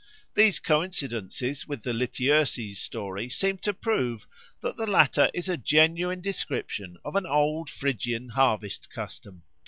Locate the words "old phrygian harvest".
7.27-8.89